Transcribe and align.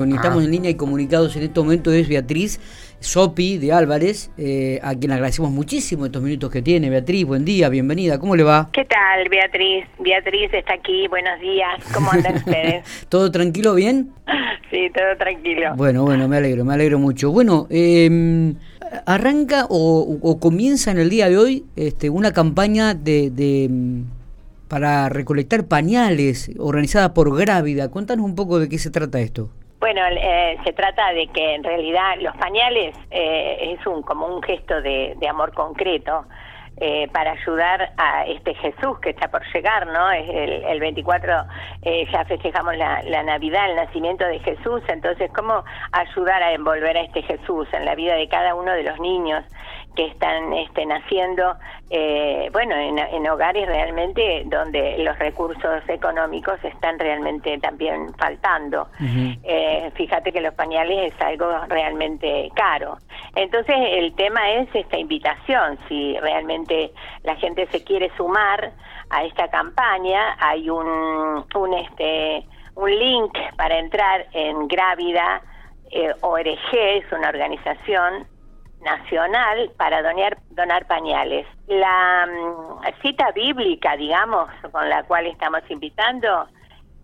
con 0.00 0.14
estamos 0.14 0.42
en 0.42 0.50
línea 0.50 0.70
y 0.70 0.76
comunicados 0.76 1.36
en 1.36 1.42
este 1.42 1.60
momento 1.60 1.92
es 1.92 2.08
Beatriz 2.08 2.58
Sopi 3.00 3.58
de 3.58 3.70
Álvarez, 3.70 4.30
eh, 4.38 4.80
a 4.82 4.94
quien 4.94 5.12
agradecemos 5.12 5.50
muchísimo 5.50 6.06
estos 6.06 6.22
minutos 6.22 6.50
que 6.50 6.62
tiene. 6.62 6.88
Beatriz, 6.88 7.26
buen 7.26 7.44
día, 7.44 7.68
bienvenida, 7.68 8.18
¿cómo 8.18 8.34
le 8.34 8.42
va? 8.42 8.70
¿Qué 8.72 8.86
tal, 8.86 9.28
Beatriz? 9.28 9.84
Beatriz 9.98 10.54
está 10.54 10.72
aquí, 10.72 11.06
buenos 11.08 11.38
días, 11.40 11.84
¿cómo 11.92 12.10
andan 12.12 12.36
ustedes? 12.36 13.06
¿Todo 13.10 13.30
tranquilo, 13.30 13.74
bien? 13.74 14.10
Sí, 14.70 14.88
todo 14.94 15.18
tranquilo. 15.18 15.74
Bueno, 15.76 16.04
bueno, 16.04 16.28
me 16.28 16.38
alegro, 16.38 16.64
me 16.64 16.72
alegro 16.72 16.98
mucho. 16.98 17.30
Bueno, 17.30 17.66
eh, 17.68 18.54
arranca 19.04 19.66
o, 19.68 20.38
comienza 20.40 20.92
en 20.92 20.98
el 20.98 21.10
día 21.10 21.28
de 21.28 21.36
hoy 21.36 21.64
este, 21.76 22.08
una 22.08 22.32
campaña 22.32 22.94
de, 22.94 23.28
de 23.28 23.68
para 24.66 25.10
recolectar 25.10 25.66
pañales 25.66 26.52
organizada 26.56 27.12
por 27.12 27.36
Grávida. 27.36 27.90
Cuéntanos 27.90 28.24
un 28.24 28.34
poco 28.34 28.58
de 28.58 28.70
qué 28.70 28.78
se 28.78 28.88
trata 28.88 29.20
esto. 29.20 29.50
Bueno, 29.80 30.02
eh, 30.10 30.58
se 30.62 30.74
trata 30.74 31.10
de 31.14 31.28
que 31.28 31.54
en 31.54 31.64
realidad 31.64 32.16
los 32.20 32.36
pañales 32.36 32.94
eh, 33.10 33.74
es 33.78 33.86
un 33.86 34.02
como 34.02 34.26
un 34.26 34.42
gesto 34.42 34.82
de, 34.82 35.16
amor 35.26 35.54
concreto 35.54 36.26
eh, 36.76 37.08
para 37.14 37.32
ayudar 37.32 37.94
a 37.96 38.26
este 38.26 38.54
Jesús 38.56 38.98
que 39.00 39.10
está 39.10 39.28
por 39.28 39.42
llegar, 39.54 39.86
¿no? 39.86 40.10
Es 40.10 40.28
el, 40.28 40.80
24 40.80 41.32
ya 42.12 42.24
festejamos 42.26 42.76
la, 42.76 43.02
la, 43.04 43.22
Navidad, 43.22 43.70
el 43.70 43.76
nacimiento 43.76 44.26
de 44.26 44.40
Jesús, 44.40 44.82
entonces 44.88 45.30
cómo 45.34 45.64
ayudar 45.92 46.42
a 46.42 46.52
envolver 46.52 46.98
a 46.98 47.00
este 47.00 47.22
Jesús 47.22 47.66
en 47.72 47.86
la 47.86 47.94
vida 47.94 48.16
de 48.16 48.28
cada 48.28 48.54
uno 48.54 48.72
de 48.72 48.82
los 48.82 49.00
niños 49.00 49.44
que 49.94 50.06
están 50.06 50.52
este, 50.52 50.86
naciendo, 50.86 51.56
eh, 51.90 52.48
bueno, 52.52 52.74
en, 52.76 53.28
hogares 53.28 53.66
realmente 53.66 54.42
donde 54.46 54.98
los 54.98 55.18
recursos 55.18 55.82
económicos 55.88 56.62
están 56.64 56.98
realmente 56.98 57.58
también 57.58 58.12
faltando. 58.14 58.88
Eh, 59.00 59.90
fíjate 59.94 60.32
que 60.32 60.40
los 60.40 60.54
pañales 60.54 61.12
es 61.12 61.20
algo 61.20 61.46
realmente 61.68 62.50
caro. 62.54 62.98
Entonces 63.34 63.76
el 63.78 64.14
tema 64.14 64.50
es 64.52 64.68
esta 64.74 64.98
invitación, 64.98 65.78
si 65.88 66.18
realmente 66.18 66.92
la 67.22 67.36
gente 67.36 67.66
se 67.70 67.84
quiere 67.84 68.10
sumar 68.16 68.72
a 69.10 69.24
esta 69.24 69.48
campaña, 69.48 70.36
hay 70.40 70.70
un, 70.70 71.44
un 71.54 71.74
este 71.74 72.46
un 72.76 72.98
link 72.98 73.36
para 73.56 73.78
entrar 73.78 74.26
en 74.32 74.66
Grávida 74.66 75.42
eh, 75.90 76.12
ORG, 76.20 76.72
es 76.72 77.12
una 77.12 77.28
organización 77.28 78.26
nacional 78.82 79.70
para 79.76 80.02
donar, 80.02 80.38
donar 80.50 80.86
pañales. 80.86 81.46
La 81.66 82.26
mm, 82.26 83.02
cita 83.02 83.30
bíblica, 83.32 83.96
digamos, 83.96 84.48
con 84.72 84.88
la 84.88 85.02
cual 85.04 85.26
estamos 85.26 85.60
invitando, 85.68 86.46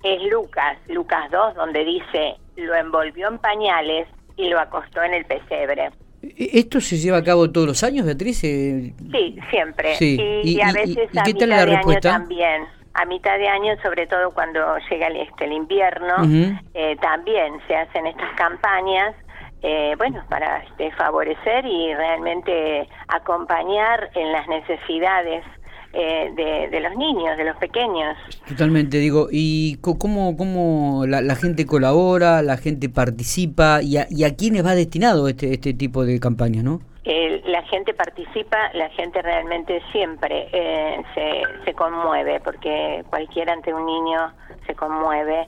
es 0.02 0.22
Lucas, 0.30 0.78
Lucas 0.88 1.30
2, 1.30 1.54
donde 1.54 1.84
dice, 1.84 2.36
lo 2.56 2.74
envolvió 2.74 3.28
en 3.28 3.38
pañales 3.38 4.08
y 4.36 4.48
lo 4.48 4.58
acostó 4.58 5.02
en 5.02 5.14
el 5.14 5.24
pesebre. 5.24 5.90
¿E-, 6.22 6.58
¿Esto 6.58 6.80
se 6.80 6.96
lleva 6.96 7.18
a 7.18 7.24
cabo 7.24 7.50
todos 7.50 7.66
los 7.66 7.82
años, 7.82 8.06
Beatriz? 8.06 8.42
Eh, 8.44 8.92
sí, 9.12 9.38
siempre. 9.50 9.96
Y, 10.00 10.60
a 10.60 10.72
veces 10.72 11.08
a 11.16 11.24
mitad 11.24 11.46
de 11.46 11.54
año 11.54 12.00
también. 12.00 12.64
A 12.94 13.04
mitad 13.04 13.36
de 13.36 13.46
año, 13.46 13.74
sobre 13.82 14.06
todo 14.06 14.30
cuando 14.30 14.58
llega 14.90 15.08
el, 15.08 15.16
este, 15.16 15.44
el 15.44 15.52
invierno, 15.52 16.14
eh, 16.72 16.96
también 17.02 17.60
se 17.68 17.76
hacen 17.76 18.06
estas 18.06 18.32
campañas 18.36 19.14
eh, 19.68 19.96
bueno, 19.98 20.22
para 20.28 20.58
este, 20.58 20.92
favorecer 20.92 21.66
y 21.66 21.92
realmente 21.92 22.88
acompañar 23.08 24.10
en 24.14 24.30
las 24.30 24.46
necesidades 24.46 25.44
eh, 25.92 26.68
de, 26.70 26.80
los 26.80 26.94
niños, 26.96 27.36
de 27.36 27.44
los 27.46 27.56
pequeños. 27.56 28.16
Totalmente, 28.48 28.98
digo, 28.98 29.26
¿y 29.28 29.78
cómo, 29.80 30.36
cómo 30.36 31.04
la, 31.08 31.34
gente 31.34 31.66
colabora, 31.66 32.42
la 32.42 32.58
gente 32.58 32.88
participa 32.88 33.82
y 33.82 33.96
a, 33.96 34.06
y 34.08 34.22
a 34.22 34.36
quiénes 34.36 34.64
va 34.64 34.76
destinado 34.76 35.26
este, 35.26 35.52
este 35.52 35.74
tipo 35.74 36.04
de 36.04 36.20
campaña, 36.20 36.62
no? 36.62 36.80
Gente 37.66 37.94
participa, 37.94 38.70
la 38.72 38.88
gente 38.90 39.22
realmente 39.22 39.82
siempre 39.92 40.48
eh, 40.52 41.02
se, 41.14 41.64
se 41.64 41.74
conmueve, 41.74 42.40
porque 42.40 43.04
cualquiera 43.10 43.52
ante 43.52 43.72
un 43.72 43.86
niño 43.86 44.32
se 44.66 44.74
conmueve, 44.74 45.46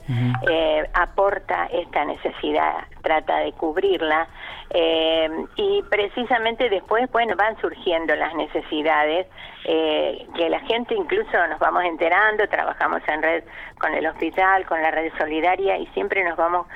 eh, 0.49 0.89
aporta 0.93 1.67
esta 1.71 2.05
necesidad, 2.05 2.85
trata 3.01 3.37
de 3.39 3.51
cubrirla 3.53 4.27
eh, 4.69 5.29
y 5.55 5.83
precisamente 5.89 6.69
después, 6.69 7.11
bueno, 7.11 7.35
van 7.35 7.59
surgiendo 7.59 8.15
las 8.15 8.33
necesidades 8.35 9.27
eh, 9.65 10.25
que 10.35 10.49
la 10.49 10.59
gente 10.61 10.95
incluso 10.95 11.47
nos 11.47 11.59
vamos 11.59 11.83
enterando, 11.83 12.47
trabajamos 12.47 13.01
en 13.07 13.21
red 13.21 13.43
con 13.79 13.93
el 13.93 14.07
hospital, 14.07 14.65
con 14.65 14.81
la 14.81 14.91
red 14.91 15.11
solidaria 15.17 15.77
y 15.77 15.85
siempre 15.87 16.23
nos 16.23 16.37
vamos 16.37 16.67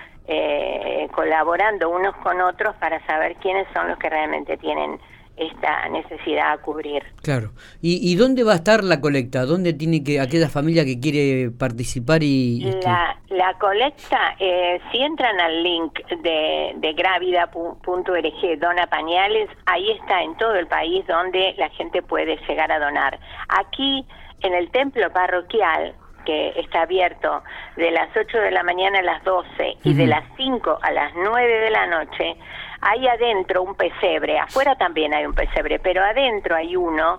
colaborando 1.11 1.89
unos 1.89 2.15
con 2.15 2.39
otros 2.39 2.73
para 2.77 3.05
saber 3.05 3.35
quiénes 3.41 3.67
son 3.73 3.89
los 3.89 3.97
que 3.97 4.09
realmente 4.09 4.55
tienen 4.55 4.97
esta 5.35 5.89
necesidad 5.89 6.53
a 6.53 6.57
cubrir. 6.57 7.03
Claro. 7.21 7.51
¿Y, 7.81 8.15
dónde 8.15 8.43
va 8.43 8.53
a 8.53 8.55
estar 8.55 8.83
la 8.83 9.01
colecta? 9.01 9.45
¿Dónde 9.45 9.73
tiene 9.73 10.03
que 10.03 10.19
aquella 10.19 10.49
familia 10.49 10.85
que 10.85 10.99
quiere 10.99 11.51
participar 11.51 12.23
y 12.23 12.61
la, 12.83 13.17
la 13.29 13.53
colecta 13.55 14.35
eh, 14.39 14.79
si 14.91 14.99
entran 14.99 15.39
al 15.39 15.63
link 15.63 15.99
de, 16.21 16.73
de 16.75 16.93
gravida.org 16.93 18.59
dona 18.59 18.87
pañales 18.87 19.49
ahí 19.65 19.91
está 19.91 20.21
en 20.21 20.37
todo 20.37 20.55
el 20.55 20.67
país 20.67 21.05
donde 21.07 21.55
la 21.57 21.69
gente 21.69 22.01
puede 22.01 22.37
llegar 22.47 22.71
a 22.71 22.79
donar. 22.79 23.19
Aquí 23.49 24.05
en 24.41 24.53
el 24.53 24.69
templo 24.71 25.11
parroquial 25.11 25.95
que 26.25 26.49
está 26.59 26.83
abierto 26.83 27.43
de 27.75 27.91
las 27.91 28.09
8 28.15 28.37
de 28.37 28.51
la 28.51 28.63
mañana 28.63 28.99
a 28.99 29.03
las 29.03 29.23
12 29.23 29.77
y 29.83 29.93
de 29.93 30.07
las 30.07 30.23
5 30.37 30.79
a 30.81 30.91
las 30.91 31.11
9 31.15 31.59
de 31.59 31.69
la 31.69 31.87
noche, 31.87 32.35
hay 32.83 33.07
adentro 33.07 33.63
un 33.63 33.75
pesebre, 33.75 34.37
afuera 34.37 34.75
también 34.75 35.13
hay 35.13 35.25
un 35.25 35.33
pesebre, 35.33 35.79
pero 35.79 36.03
adentro 36.03 36.55
hay 36.55 36.75
uno 36.75 37.17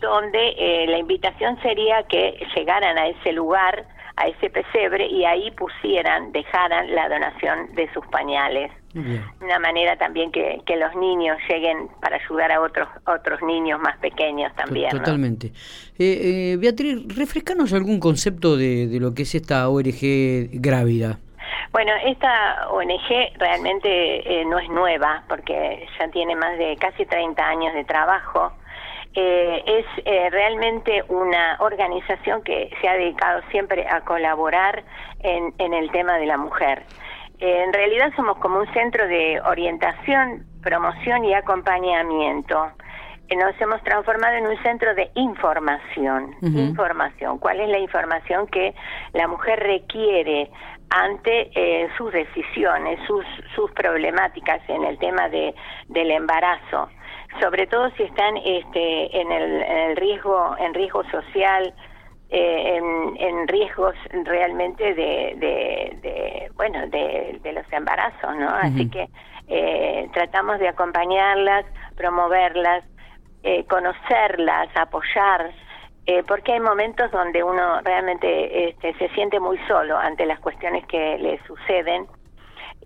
donde 0.00 0.54
eh, 0.58 0.86
la 0.88 0.98
invitación 0.98 1.60
sería 1.62 2.02
que 2.04 2.44
llegaran 2.56 2.98
a 2.98 3.06
ese 3.08 3.32
lugar, 3.32 3.86
a 4.16 4.26
ese 4.26 4.50
pesebre 4.50 5.06
y 5.06 5.24
ahí 5.24 5.50
pusieran, 5.52 6.32
dejaran 6.32 6.94
la 6.94 7.08
donación 7.08 7.74
de 7.74 7.92
sus 7.92 8.04
pañales. 8.06 8.70
Una 9.40 9.58
manera 9.58 9.96
también 9.96 10.30
que, 10.30 10.60
que, 10.64 10.76
los 10.76 10.94
niños 10.94 11.36
lleguen 11.48 11.88
para 12.00 12.16
ayudar 12.16 12.52
a 12.52 12.60
otros 12.60 12.86
otros 13.08 13.42
niños 13.42 13.80
más 13.80 13.98
pequeños 13.98 14.54
también. 14.54 14.90
Totalmente. 14.90 15.48
Eh, 15.98 16.52
eh, 16.52 16.56
Beatriz, 16.60 17.04
refrescanos 17.16 17.72
algún 17.72 17.98
concepto 17.98 18.56
de, 18.56 18.86
de 18.86 19.00
lo 19.00 19.12
que 19.12 19.22
es 19.22 19.34
esta 19.34 19.68
ORG 19.68 20.48
grávida. 20.60 21.18
Bueno, 21.74 21.90
esta 22.04 22.68
ONG 22.70 23.36
realmente 23.36 23.88
eh, 23.88 24.44
no 24.44 24.60
es 24.60 24.68
nueva 24.68 25.24
porque 25.28 25.84
ya 25.98 26.06
tiene 26.06 26.36
más 26.36 26.56
de 26.56 26.76
casi 26.76 27.04
30 27.04 27.44
años 27.44 27.74
de 27.74 27.82
trabajo. 27.82 28.52
Eh, 29.12 29.60
es 29.66 29.84
eh, 30.04 30.30
realmente 30.30 31.02
una 31.08 31.56
organización 31.58 32.44
que 32.44 32.70
se 32.80 32.88
ha 32.88 32.92
dedicado 32.94 33.42
siempre 33.50 33.88
a 33.88 34.02
colaborar 34.02 34.84
en, 35.18 35.52
en 35.58 35.74
el 35.74 35.90
tema 35.90 36.16
de 36.18 36.26
la 36.26 36.36
mujer. 36.36 36.84
en 37.40 37.72
realidad 37.72 38.12
somos 38.14 38.38
como 38.38 38.60
un 38.60 38.72
centro 38.72 39.08
de 39.08 39.40
orientación, 39.40 40.46
promoción 40.62 41.24
y 41.24 41.34
acompañamiento 41.34 42.70
nos 43.30 43.58
hemos 43.60 43.82
transformado 43.82 44.36
en 44.36 44.46
un 44.46 44.62
centro 44.62 44.94
de 44.94 45.10
información. 45.14 46.34
Información. 46.42 47.38
¿Cuál 47.38 47.60
es 47.60 47.68
la 47.68 47.78
información 47.78 48.46
que 48.48 48.74
la 49.12 49.26
mujer 49.26 49.60
requiere 49.60 50.50
ante 50.90 51.50
eh, 51.54 51.88
sus 51.96 52.12
decisiones, 52.12 53.00
sus, 53.06 53.24
sus 53.54 53.70
problemáticas 53.72 54.60
en 54.68 54.84
el 54.84 54.98
tema 54.98 55.28
de, 55.28 55.54
del 55.88 56.10
embarazo? 56.10 56.88
Sobre 57.40 57.66
todo 57.66 57.90
si 57.96 58.04
están 58.04 58.36
este, 58.36 59.20
en, 59.20 59.32
el, 59.32 59.62
en 59.62 59.78
el 59.90 59.96
riesgo, 59.96 60.54
en 60.58 60.74
riesgo 60.74 61.02
social, 61.10 61.74
eh, 62.30 62.76
en, 62.76 63.16
en, 63.18 63.48
riesgos 63.48 63.94
realmente 64.24 64.94
de, 64.94 65.34
de, 65.36 66.50
bueno 66.56 66.80
de, 66.88 67.38
de, 67.42 67.52
los 67.52 67.70
embarazos 67.70 68.34
no 68.36 68.48
así 68.48 68.88
que 68.88 69.08
eh, 69.46 70.08
tratamos 70.14 70.58
de 70.58 70.68
acompañarlas 70.68 71.66
promoverlas 71.96 72.82
eh, 73.46 73.64
conocerlas, 73.68 74.74
apoyar, 74.74 75.52
eh, 76.06 76.22
porque 76.26 76.54
hay 76.54 76.60
momentos 76.60 77.10
donde 77.10 77.42
uno 77.42 77.80
realmente 77.82 78.70
este, 78.70 78.94
se 78.94 79.08
siente 79.10 79.38
muy 79.38 79.58
solo 79.68 79.98
ante 79.98 80.24
las 80.24 80.40
cuestiones 80.40 80.86
que 80.86 81.18
le 81.18 81.38
suceden 81.46 82.06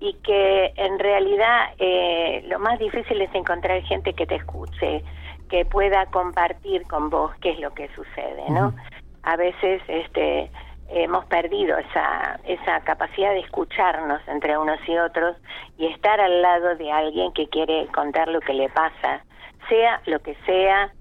y 0.00 0.14
que 0.14 0.72
en 0.74 0.98
realidad 0.98 1.70
eh, 1.78 2.44
lo 2.48 2.58
más 2.58 2.76
difícil 2.80 3.20
es 3.22 3.32
encontrar 3.36 3.80
gente 3.82 4.12
que 4.14 4.26
te 4.26 4.34
escuche, 4.34 5.04
que 5.48 5.64
pueda 5.64 6.06
compartir 6.06 6.82
con 6.88 7.08
vos 7.08 7.30
qué 7.40 7.50
es 7.50 7.60
lo 7.60 7.72
que 7.72 7.88
sucede, 7.94 8.50
¿no? 8.50 8.74
A 9.22 9.36
veces 9.36 9.80
este 9.86 10.50
hemos 10.88 11.24
perdido 11.26 11.76
esa 11.78 12.40
esa 12.44 12.80
capacidad 12.80 13.30
de 13.32 13.40
escucharnos 13.40 14.20
entre 14.26 14.56
unos 14.56 14.80
y 14.88 14.96
otros 14.96 15.36
y 15.76 15.86
estar 15.86 16.20
al 16.20 16.40
lado 16.42 16.76
de 16.76 16.90
alguien 16.90 17.32
que 17.32 17.48
quiere 17.48 17.86
contar 17.88 18.28
lo 18.28 18.40
que 18.40 18.54
le 18.54 18.68
pasa 18.70 19.22
sea 19.68 20.00
lo 20.06 20.20
que 20.20 20.34
sea, 20.46 20.92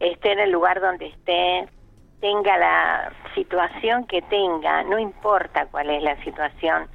esté 0.00 0.32
en 0.32 0.40
el 0.40 0.50
lugar 0.50 0.80
donde 0.80 1.06
esté, 1.06 1.68
tenga 2.20 2.58
la 2.58 3.12
situación 3.34 4.06
que 4.06 4.22
tenga, 4.22 4.82
no 4.84 4.98
importa 4.98 5.66
cuál 5.66 5.90
es 5.90 6.02
la 6.02 6.16
situación, 6.22 6.88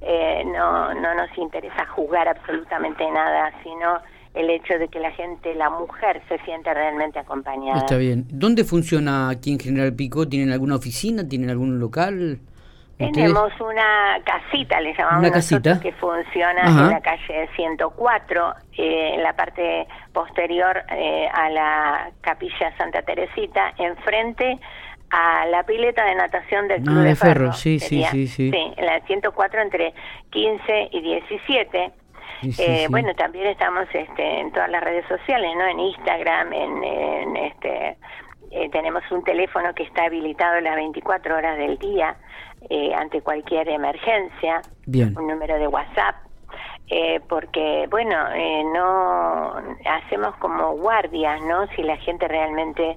eh, 0.00 0.44
no, 0.46 0.94
no 0.94 1.14
nos 1.14 1.36
interesa 1.38 1.86
juzgar 1.86 2.28
absolutamente 2.28 3.10
nada, 3.10 3.52
sino 3.62 4.00
el 4.36 4.50
hecho 4.50 4.78
de 4.78 4.88
que 4.88 5.00
la 5.00 5.10
gente, 5.12 5.54
la 5.54 5.70
mujer, 5.70 6.22
se 6.28 6.38
siente 6.44 6.72
realmente 6.72 7.18
acompañada. 7.18 7.78
Está 7.78 7.96
bien. 7.96 8.26
¿Dónde 8.28 8.64
funciona 8.64 9.30
aquí 9.30 9.52
en 9.52 9.58
General 9.58 9.94
Pico? 9.94 10.28
¿Tienen 10.28 10.52
alguna 10.52 10.76
oficina? 10.76 11.26
¿Tienen 11.26 11.50
algún 11.50 11.80
local? 11.80 12.40
Tenemos 12.98 13.52
una 13.60 14.18
casita, 14.24 14.80
le 14.80 14.94
llamamos 14.94 15.20
¿Una 15.20 15.30
casita? 15.30 15.80
que 15.80 15.92
funciona 15.92 16.62
en 16.62 16.90
la 16.90 17.00
calle 17.00 17.48
104, 17.54 18.54
eh, 18.78 19.14
en 19.14 19.22
la 19.22 19.34
parte 19.34 19.86
posterior 20.14 20.82
eh, 20.90 21.28
a 21.30 21.50
la 21.50 22.10
capilla 22.22 22.74
Santa 22.78 23.02
Teresita, 23.02 23.74
enfrente 23.76 24.58
a 25.10 25.44
la 25.46 25.62
pileta 25.64 26.06
de 26.06 26.14
natación 26.14 26.68
del 26.68 26.82
Club 26.82 26.98
ah, 26.98 27.02
de, 27.02 27.16
Ferro. 27.16 27.52
Sí, 27.52 27.78
sí, 27.78 28.02
sí, 28.10 28.26
sí. 28.26 28.50
Sí, 28.50 28.72
en 28.76 28.86
la 28.86 29.00
104 29.00 29.60
entre 29.60 29.92
15 30.30 30.88
y 30.92 31.00
17. 31.02 31.92
Eh, 32.58 32.86
Bueno, 32.90 33.14
también 33.14 33.46
estamos 33.46 33.86
este, 33.92 34.40
en 34.40 34.52
todas 34.52 34.70
las 34.70 34.82
redes 34.82 35.06
sociales, 35.06 35.50
¿no? 35.56 35.66
En 35.66 35.80
Instagram, 35.80 36.52
en, 36.52 36.84
en 36.84 37.36
este, 37.36 37.96
eh, 38.50 38.68
tenemos 38.70 39.02
un 39.10 39.24
teléfono 39.24 39.74
que 39.74 39.82
está 39.82 40.04
habilitado 40.04 40.60
las 40.60 40.76
24 40.76 41.36
horas 41.36 41.58
del 41.58 41.78
día 41.78 42.16
eh, 42.70 42.94
ante 42.94 43.20
cualquier 43.20 43.68
emergencia, 43.68 44.62
un 44.86 45.26
número 45.26 45.58
de 45.58 45.66
WhatsApp, 45.66 46.16
eh, 46.88 47.20
porque, 47.28 47.86
bueno, 47.90 48.14
eh, 48.34 48.62
no 48.72 49.54
hacemos 49.90 50.36
como 50.36 50.72
guardias, 50.76 51.40
¿no? 51.42 51.66
Si 51.74 51.82
la 51.82 51.96
gente 51.98 52.28
realmente 52.28 52.96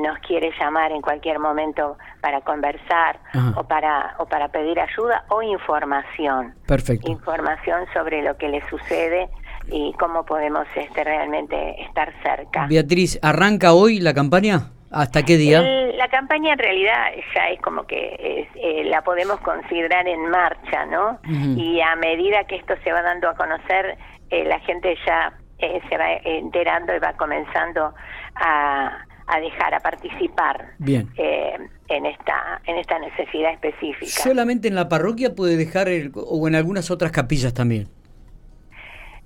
nos 0.00 0.18
quiere 0.20 0.50
llamar 0.58 0.90
en 0.90 1.00
cualquier 1.00 1.38
momento 1.38 1.96
para 2.20 2.40
conversar 2.40 3.20
o 3.54 3.62
para, 3.64 4.16
o 4.18 4.26
para 4.26 4.48
pedir 4.48 4.80
ayuda 4.80 5.24
o 5.28 5.40
información. 5.40 6.54
Perfecto. 6.66 7.10
Información 7.10 7.86
sobre 7.92 8.22
lo 8.22 8.36
que 8.36 8.48
le 8.48 8.68
sucede 8.68 9.28
y 9.70 9.92
cómo 9.98 10.24
podemos 10.24 10.66
este, 10.74 11.04
realmente 11.04 11.80
estar 11.82 12.12
cerca. 12.22 12.66
Beatriz, 12.66 13.18
¿arranca 13.22 13.72
hoy 13.72 14.00
la 14.00 14.14
campaña? 14.14 14.70
¿Hasta 14.90 15.22
qué 15.22 15.36
día? 15.36 15.62
la 15.62 16.08
campaña 16.08 16.52
en 16.52 16.58
realidad 16.58 17.10
ya 17.34 17.48
es 17.48 17.60
como 17.60 17.84
que 17.84 18.46
eh, 18.54 18.84
la 18.84 19.02
podemos 19.02 19.40
considerar 19.40 20.06
en 20.06 20.30
marcha, 20.30 20.86
¿no? 20.86 21.18
Y 21.56 21.80
a 21.80 21.96
medida 21.96 22.44
que 22.44 22.56
esto 22.56 22.74
se 22.84 22.92
va 22.92 23.02
dando 23.02 23.28
a 23.28 23.34
conocer, 23.34 23.98
eh, 24.30 24.44
la 24.44 24.60
gente 24.60 24.96
ya 25.04 25.32
eh, 25.58 25.80
se 25.88 25.98
va 25.98 26.12
enterando 26.24 26.94
y 26.94 27.00
va 27.00 27.14
comenzando 27.14 27.92
a, 28.36 29.04
a 29.26 29.40
dejar 29.40 29.74
a 29.74 29.80
participar 29.80 30.74
Bien. 30.78 31.10
en 31.16 32.06
esta 32.06 32.60
en 32.64 32.78
esta 32.78 32.98
necesidad 33.00 33.52
específica. 33.52 34.22
¿Solamente 34.22 34.68
en 34.68 34.76
la 34.76 34.88
parroquia 34.88 35.34
puede 35.34 35.56
dejar 35.56 35.88
o 36.14 36.48
en 36.48 36.54
algunas 36.54 36.90
otras 36.92 37.10
capillas 37.10 37.52
también? 37.52 37.88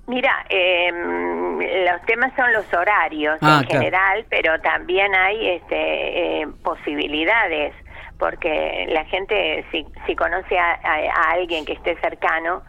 Mira, 0.07 0.45
eh, 0.49 0.91
los 1.87 2.03
temas 2.07 2.33
son 2.35 2.53
los 2.53 2.73
horarios 2.75 3.39
ah, 3.41 3.61
en 3.63 3.69
general, 3.69 4.27
pero 4.29 4.61
también 4.61 5.15
hay 5.15 5.51
este, 5.51 6.43
eh, 6.43 6.47
posibilidades, 6.63 7.73
porque 8.19 8.87
la 8.89 9.05
gente, 9.05 9.65
si, 9.71 9.87
si 10.07 10.17
conoce 10.17 10.59
a, 10.59 10.75
alguien 11.31 11.65
que 11.65 11.75
esté 11.75 11.97
cercano, 12.01 12.63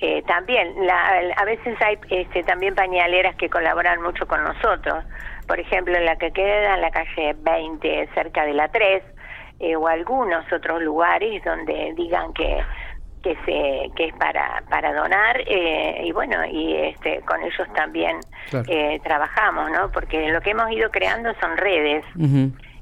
eh, 0.00 0.22
también, 0.26 0.74
a 0.88 1.44
veces 1.44 1.76
hay 1.82 1.98
este, 2.08 2.44
también 2.44 2.74
pañaleras 2.74 3.34
que 3.36 3.50
colaboran 3.50 4.00
mucho 4.00 4.26
con 4.26 4.42
nosotros. 4.44 5.04
Por 5.46 5.58
ejemplo, 5.58 5.98
la 5.98 6.16
que 6.16 6.30
queda 6.30 6.74
en 6.74 6.80
la 6.82 6.90
calle 6.90 7.34
20, 7.38 8.08
cerca 8.14 8.44
de 8.44 8.54
la 8.54 8.68
3, 8.68 9.02
eh, 9.60 9.74
o 9.74 9.88
algunos 9.88 10.44
otros 10.52 10.80
lugares 10.82 11.42
donde 11.42 11.92
digan 11.96 12.32
que 12.32 12.62
que 13.28 13.36
se 13.44 13.90
que 13.94 14.06
es 14.06 14.14
para 14.14 14.62
para 14.70 14.92
donar 14.94 15.40
eh, 15.46 16.02
y 16.04 16.12
bueno 16.12 16.44
y 16.46 16.74
este 16.76 17.20
con 17.22 17.42
ellos 17.42 17.68
también 17.74 18.18
eh, 18.68 19.00
trabajamos 19.04 19.70
no 19.70 19.90
porque 19.92 20.30
lo 20.30 20.40
que 20.40 20.50
hemos 20.50 20.70
ido 20.70 20.90
creando 20.90 21.32
son 21.40 21.56
redes 21.56 22.04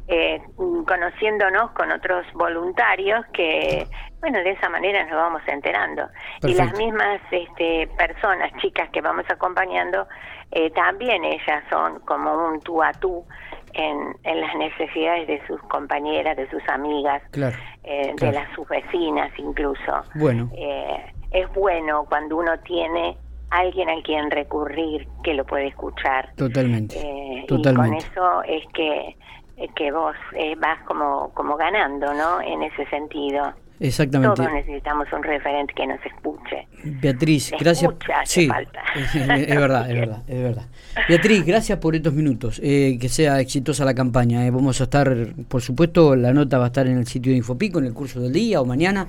eh, 0.08 0.40
conociéndonos 0.86 1.72
con 1.72 1.90
otros 1.90 2.24
voluntarios 2.34 3.26
que 3.32 3.86
bueno 4.20 4.38
de 4.38 4.52
esa 4.52 4.68
manera 4.68 5.04
nos 5.04 5.16
vamos 5.16 5.42
enterando. 5.46 6.08
Y 6.42 6.54
las 6.54 6.76
mismas 6.78 7.20
este 7.30 7.88
personas 7.98 8.52
chicas 8.60 8.88
que 8.90 9.00
vamos 9.00 9.24
acompañando 9.28 10.06
también 10.74 11.24
ellas 11.24 11.64
son 11.68 11.98
como 12.00 12.48
un 12.48 12.60
tú 12.60 12.82
a 12.82 12.92
tú 12.92 13.26
en, 13.74 14.16
en 14.24 14.40
las 14.40 14.54
necesidades 14.56 15.26
de 15.26 15.46
sus 15.46 15.60
compañeras, 15.62 16.36
de 16.36 16.48
sus 16.50 16.62
amigas, 16.68 17.22
eh, 17.84 18.12
de 18.16 18.32
las 18.32 18.52
sus 18.54 18.68
vecinas 18.68 19.30
incluso. 19.38 20.02
Bueno. 20.14 20.50
Eh, 20.56 21.12
es 21.32 21.52
bueno 21.54 22.06
cuando 22.08 22.36
uno 22.38 22.58
tiene 22.60 23.16
alguien 23.50 23.90
a 23.90 24.00
quien 24.02 24.30
recurrir 24.30 25.06
que 25.22 25.34
lo 25.34 25.44
puede 25.44 25.68
escuchar. 25.68 26.30
Totalmente. 26.36 26.98
Eh, 26.98 27.44
totalmente. 27.46 27.98
Y 27.98 28.10
con 28.10 28.12
eso 28.12 28.42
es 28.44 28.64
que, 28.72 29.16
que 29.74 29.92
vos 29.92 30.14
vas 30.58 30.82
como, 30.84 31.32
como 31.34 31.56
ganando, 31.56 32.12
¿no? 32.14 32.40
En 32.40 32.62
ese 32.62 32.86
sentido. 32.86 33.52
Exactamente. 33.78 34.36
Todos 34.36 34.52
necesitamos 34.52 35.06
un 35.12 35.22
referente 35.22 35.74
que 35.74 35.86
nos 35.86 35.98
escuche. 36.04 36.66
Beatriz, 37.00 37.52
gracias. 37.58 37.92
sí, 38.24 38.48
Es, 38.94 39.56
verdad, 39.56 39.90
es 39.90 40.00
verdad, 40.00 40.22
es 40.26 40.42
verdad. 40.42 40.66
Beatriz, 41.08 41.44
gracias 41.44 41.78
por 41.78 41.94
estos 41.94 42.14
minutos. 42.14 42.60
Eh, 42.62 42.96
que 42.98 43.08
sea 43.08 43.40
exitosa 43.40 43.84
la 43.84 43.94
campaña. 43.94 44.46
Eh. 44.46 44.50
Vamos 44.50 44.80
a 44.80 44.84
estar, 44.84 45.14
por 45.48 45.60
supuesto, 45.60 46.16
la 46.16 46.32
nota 46.32 46.58
va 46.58 46.64
a 46.64 46.66
estar 46.68 46.86
en 46.86 46.96
el 46.96 47.06
sitio 47.06 47.32
de 47.32 47.38
Infopico, 47.38 47.78
en 47.78 47.86
el 47.86 47.92
curso 47.92 48.20
del 48.20 48.32
día 48.32 48.62
o 48.62 48.64
mañana, 48.64 49.06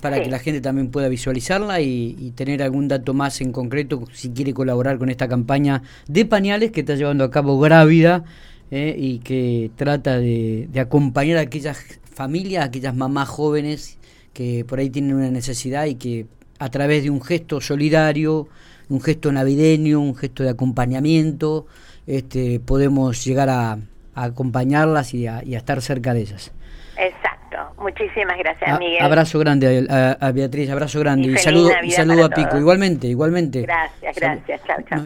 para 0.00 0.22
que 0.22 0.30
la 0.30 0.38
gente 0.38 0.60
también 0.62 0.90
pueda 0.90 1.08
visualizarla 1.08 1.80
y, 1.80 2.32
tener 2.36 2.62
algún 2.62 2.88
dato 2.88 3.12
más 3.12 3.40
en 3.40 3.52
concreto 3.52 4.04
si 4.12 4.30
quiere 4.30 4.54
colaborar 4.54 4.98
con 4.98 5.10
esta 5.10 5.28
campaña 5.28 5.82
de 6.06 6.24
pañales 6.24 6.70
que 6.70 6.80
está 6.80 6.94
llevando 6.94 7.24
a 7.24 7.30
cabo 7.30 7.58
Grávida. 7.60 8.24
Eh, 8.72 8.96
y 8.98 9.20
que 9.20 9.70
trata 9.76 10.18
de, 10.18 10.66
de 10.72 10.80
acompañar 10.80 11.38
a 11.38 11.42
aquellas 11.42 12.00
familias, 12.12 12.64
a 12.64 12.66
aquellas 12.66 12.96
mamás 12.96 13.28
jóvenes 13.28 13.96
que 14.36 14.66
por 14.68 14.78
ahí 14.78 14.90
tienen 14.90 15.16
una 15.16 15.30
necesidad 15.30 15.86
y 15.86 15.94
que 15.94 16.26
a 16.58 16.68
través 16.68 17.04
de 17.04 17.08
un 17.08 17.22
gesto 17.22 17.58
solidario, 17.62 18.48
un 18.90 19.00
gesto 19.00 19.32
navideño, 19.32 19.98
un 19.98 20.14
gesto 20.14 20.42
de 20.42 20.50
acompañamiento, 20.50 21.66
este, 22.06 22.60
podemos 22.60 23.24
llegar 23.24 23.48
a, 23.48 23.78
acompañarlas 24.14 25.14
y 25.14 25.26
a, 25.26 25.40
estar 25.40 25.80
cerca 25.80 26.12
de 26.12 26.20
ellas. 26.20 26.52
Exacto. 26.98 27.56
Muchísimas 27.82 28.36
gracias, 28.36 28.78
Miguel. 28.78 29.02
Abrazo 29.02 29.38
grande 29.38 29.86
a, 29.88 30.32
Beatriz, 30.32 30.68
abrazo 30.68 31.00
grande 31.00 31.28
y, 31.28 31.38
saludo, 31.38 31.70
y 31.82 31.90
saludo 31.90 32.26
a 32.26 32.28
Pico. 32.28 32.58
Igualmente, 32.58 33.06
igualmente. 33.06 33.62
Gracias, 33.62 34.16
gracias. 34.16 34.60
Chao, 34.66 34.76
chao. 34.86 35.00